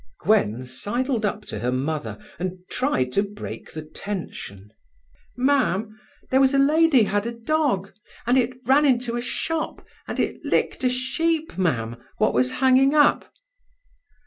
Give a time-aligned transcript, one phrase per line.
[0.21, 4.71] Gwen sidled up to her mother, and tried to break the tension.
[5.37, 5.95] "Mam,
[6.31, 7.93] there was a lady had a dog,
[8.25, 12.95] and it ran into a shop, and it licked a sheep, Mam, what was hanging
[12.95, 13.31] up."